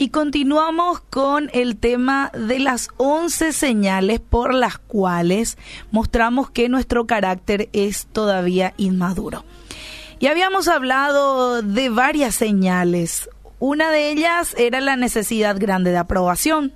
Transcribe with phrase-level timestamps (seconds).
[0.00, 5.58] Y continuamos con el tema de las 11 señales por las cuales
[5.90, 9.44] mostramos que nuestro carácter es todavía inmaduro.
[10.18, 13.28] Y habíamos hablado de varias señales.
[13.58, 16.72] Una de ellas era la necesidad grande de aprobación,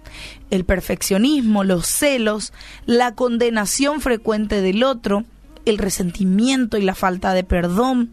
[0.51, 2.53] el perfeccionismo, los celos,
[2.85, 5.25] la condenación frecuente del otro,
[5.65, 8.11] el resentimiento y la falta de perdón.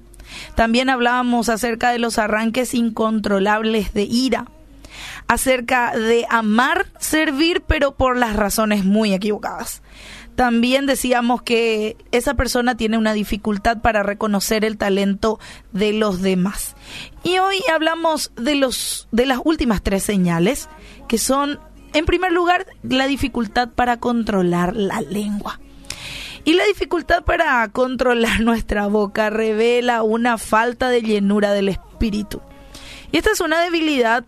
[0.55, 4.47] También hablábamos acerca de los arranques incontrolables de ira,
[5.27, 9.81] acerca de amar, servir, pero por las razones muy equivocadas.
[10.35, 15.39] También decíamos que esa persona tiene una dificultad para reconocer el talento
[15.71, 16.75] de los demás.
[17.23, 20.69] Y hoy hablamos de los de las últimas tres señales,
[21.07, 21.59] que son
[21.93, 25.59] en primer lugar la dificultad para controlar la lengua.
[26.43, 32.41] Y la dificultad para controlar nuestra boca revela una falta de llenura del espíritu.
[33.11, 34.23] Y esta es una debilidad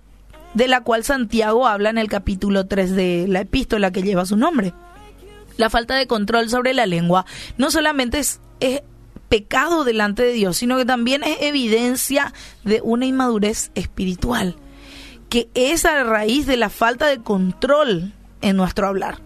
[0.53, 4.37] de la cual Santiago habla en el capítulo 3 de la epístola que lleva su
[4.37, 4.73] nombre.
[5.57, 7.25] La falta de control sobre la lengua
[7.57, 8.39] no solamente es,
[9.29, 14.55] pecado delante de Dios, sino que también es evidencia de una inmadurez espiritual,
[15.27, 19.21] que es a raíz de la falta de control en nuestro hablar.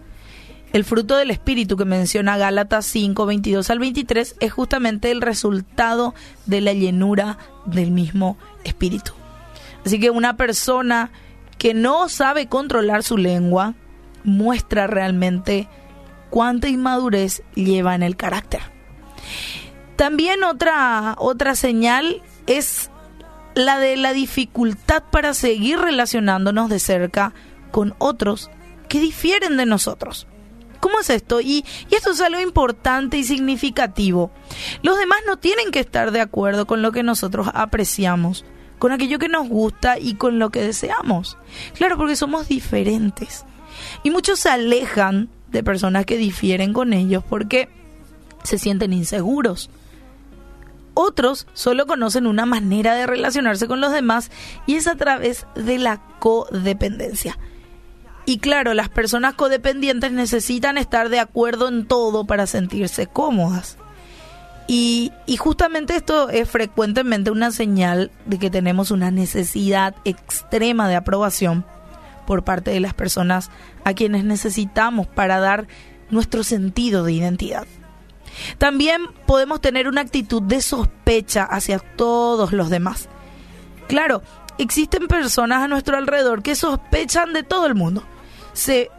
[0.72, 6.14] El fruto del Espíritu que menciona Gálatas 5, 22 al 23 es justamente el resultado
[6.46, 9.17] de la llenura del mismo Espíritu.
[9.88, 11.10] Así que una persona
[11.56, 13.72] que no sabe controlar su lengua
[14.22, 15.66] muestra realmente
[16.28, 18.60] cuánta inmadurez lleva en el carácter.
[19.96, 22.90] También otra, otra señal es
[23.54, 27.32] la de la dificultad para seguir relacionándonos de cerca
[27.70, 28.50] con otros
[28.90, 30.26] que difieren de nosotros.
[30.80, 31.40] ¿Cómo es esto?
[31.40, 34.32] Y, y, esto es algo importante y significativo.
[34.82, 38.44] Los demás no tienen que estar de acuerdo con lo que nosotros apreciamos
[38.78, 41.36] con aquello que nos gusta y con lo que deseamos.
[41.74, 43.44] Claro, porque somos diferentes.
[44.02, 47.68] Y muchos se alejan de personas que difieren con ellos porque
[48.42, 49.70] se sienten inseguros.
[50.94, 54.30] Otros solo conocen una manera de relacionarse con los demás
[54.66, 57.38] y es a través de la codependencia.
[58.24, 63.78] Y claro, las personas codependientes necesitan estar de acuerdo en todo para sentirse cómodas.
[64.70, 71.64] Y, justamente esto es frecuentemente una señal de que tenemos una necesidad extrema de aprobación
[72.26, 73.50] por parte de las personas
[73.84, 75.66] a quienes necesitamos para dar
[76.10, 77.66] nuestro sentido de identidad.
[78.58, 83.08] También podemos tener una actitud de sospecha hacia todos los demás.
[83.88, 84.22] Claro,
[84.58, 88.04] existen personas a nuestro alrededor que sospechan de todo el mundo.
[88.52, 88.90] Se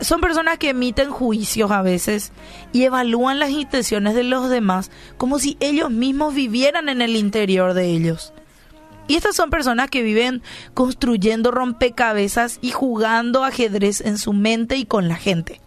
[0.00, 2.32] son personas que emiten juicios a veces
[2.72, 7.74] y evalúan las intenciones de los demás como si ellos mismos vivieran en el interior
[7.74, 8.32] de ellos.
[9.08, 14.84] Y estas son personas que viven construyendo rompecabezas y jugando ajedrez en su mente y
[14.84, 15.60] con la gente.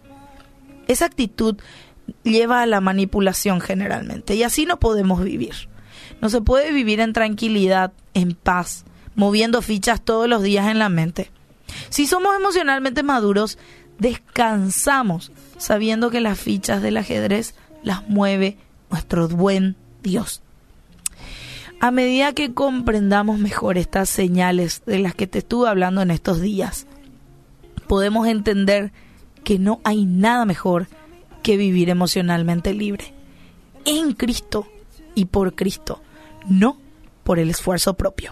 [0.88, 1.58] Esa actitud
[2.24, 5.68] lleva a la manipulación generalmente y así no podemos vivir.
[6.22, 8.86] No se puede vivir en tranquilidad, en paz,
[9.16, 11.30] moviendo fichas todos los días en la mente.
[11.90, 13.58] Si somos emocionalmente maduros,
[14.00, 18.58] descansamos sabiendo que las fichas del ajedrez las mueve
[18.90, 20.42] nuestro buen Dios.
[21.80, 26.40] A medida que comprendamos mejor estas señales de las que te estuve hablando en estos
[26.40, 26.88] días,
[27.88, 28.94] podemos entender
[29.44, 30.88] que no hay nada mejor
[31.42, 33.14] que vivir emocionalmente libre,
[33.86, 34.66] en Cristo
[35.14, 36.02] y por Cristo,
[36.48, 36.78] no
[37.24, 38.14] por el esfuerzo propio.